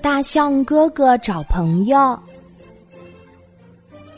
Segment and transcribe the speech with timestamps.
[0.00, 2.18] 大象哥哥找朋友，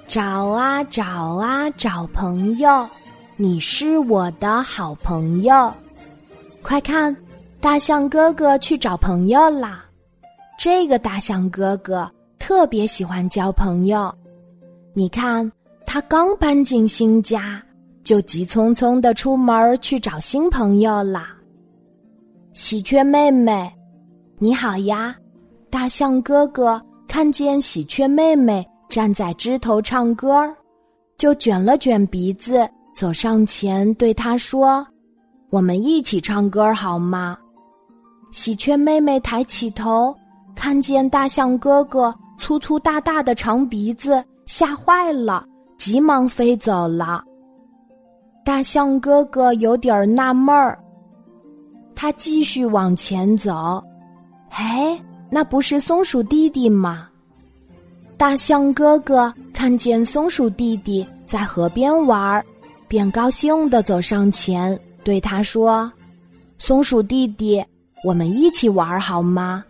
[0.07, 1.05] 找啊找
[1.37, 2.89] 啊找朋友，
[3.37, 5.73] 你是我的好朋友。
[6.63, 7.17] 快看，
[7.61, 9.85] 大象哥哥去找朋友啦！
[10.59, 14.15] 这个大象哥哥特别喜欢交朋友。
[14.93, 15.51] 你看，
[15.87, 17.63] 他刚搬进新家，
[18.05, 21.35] 就急匆匆的出门去找新朋友啦。
[22.53, 23.73] 喜鹊妹妹，
[24.43, 25.15] 你好呀！
[25.69, 30.51] 大象哥哥看见喜鹊妹妹站在枝头唱歌，
[31.19, 34.83] 就卷了卷鼻子，走上前对她说。
[35.51, 37.37] 我们一起唱歌好吗？
[38.33, 40.17] 喜鹊妹妹抬起头，
[40.57, 45.45] 看见大象哥哥粗粗大大的长鼻子，吓坏了，
[45.77, 47.23] 急忙飞走了。
[48.43, 50.83] 大象哥哥有点纳闷儿，
[51.95, 53.85] 他继续往前走。
[54.51, 55.01] 哎，
[55.31, 57.09] 那不是松鼠弟弟吗？
[58.17, 62.45] 大象哥哥看见松鼠弟弟在河边玩儿，
[62.87, 64.79] 便高兴的走上前。
[65.03, 65.91] 对他说
[66.59, 67.65] ：“松鼠弟弟，
[68.05, 69.65] 我们一起玩好吗？”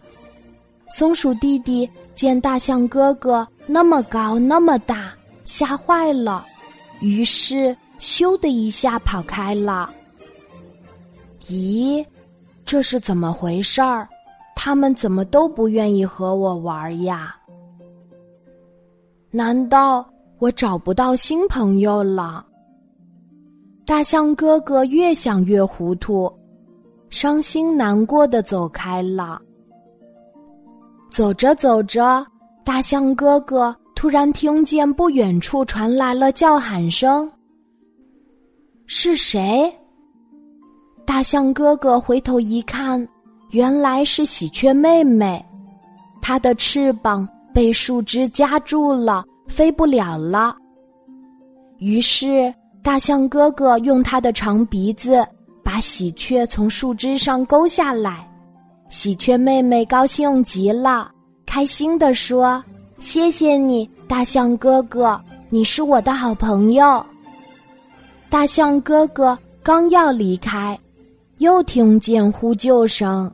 [0.91, 5.12] 松鼠弟弟见大象哥哥那么高那么大，
[5.44, 6.44] 吓坏了，
[6.98, 9.89] 于是咻的一下跑开了。
[11.47, 12.05] 咦，
[12.65, 14.09] 这是怎么回事儿？
[14.62, 17.34] 他们怎么都不愿意和我玩呀？
[19.30, 20.06] 难道
[20.39, 22.44] 我找不到新朋友了？
[23.86, 26.31] 大象哥哥越想越糊涂，
[27.08, 29.41] 伤心难过的走开了。
[31.11, 32.22] 走着走着，
[32.62, 37.27] 大象哥哥突然听见不远处传来了叫喊声。
[38.84, 39.75] 是谁？
[41.06, 43.08] 大象哥哥回头一看，
[43.51, 45.45] 原来是喜鹊妹妹，
[46.20, 50.56] 她的翅膀被树枝夹住了，飞不了了。
[51.78, 52.53] 于是。
[52.83, 55.22] 大象哥哥用他的长鼻子
[55.62, 58.27] 把喜鹊从树枝上勾下来，
[58.88, 61.11] 喜鹊妹妹高兴极了，
[61.44, 62.65] 开心地说
[62.99, 67.05] ：“谢谢你，大象哥哥，你是我的好朋友。”
[68.31, 70.78] 大象哥哥刚要离开，
[71.37, 73.31] 又听见呼救声，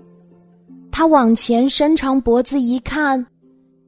[0.99, 3.23] 他往前伸长脖子一看，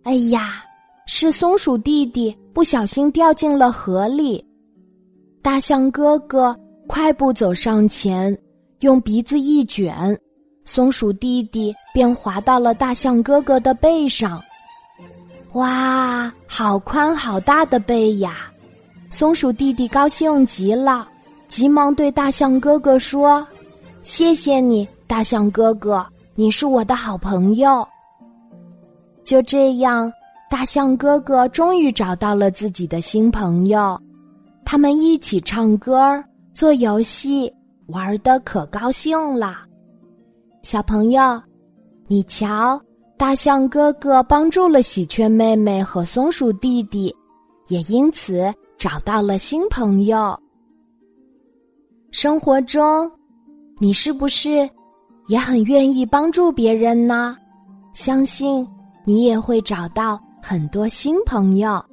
[0.03, 0.63] 哎呀，
[1.07, 4.45] 是松鼠弟弟不小心掉进了河里。
[5.41, 6.55] 大象哥哥
[6.87, 8.39] 快步走上前，
[8.81, 10.15] 用鼻子一卷，
[10.67, 14.39] 松鼠弟弟便滑到了大象哥哥的背上。
[15.53, 18.53] 哇，好宽好大的背呀！
[19.09, 21.09] 松鼠弟弟高兴极了，
[21.47, 23.49] 急忙对大象哥哥说
[24.05, 26.07] ：“谢谢你，大象哥哥，
[26.39, 27.85] 你是我的好朋友。”
[29.27, 30.11] 就这样，
[30.49, 34.01] 大象哥哥终于找到了自己的新朋友。
[34.65, 36.23] 他们一起唱歌、
[36.55, 37.53] 做游戏，
[37.89, 39.57] 玩的可高兴了。
[40.63, 41.43] 小朋友，
[42.07, 42.81] 你瞧，
[43.17, 47.13] 大象哥哥帮助了喜鹊妹妹和松鼠弟弟，
[47.67, 50.39] 也因此找到了新朋友。
[52.13, 53.11] 生活中，
[53.81, 54.71] 你是不是
[55.29, 57.37] 也很愿意帮助别人呢？
[57.93, 58.67] 相信
[59.05, 61.85] 你也会找到很多新朋友。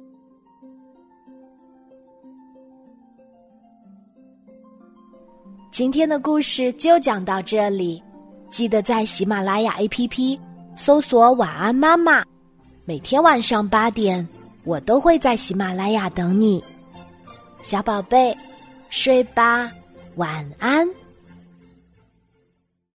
[5.70, 8.02] 今天的故事就讲到这里，
[8.50, 10.40] 记得在喜马拉雅 APP
[10.74, 12.24] 搜索“晚安妈妈”，
[12.86, 14.26] 每天晚上八点，
[14.64, 16.64] 我都会在喜马拉雅等你，
[17.60, 18.34] 小宝贝，
[18.88, 19.70] 睡吧，
[20.14, 20.88] 晚安。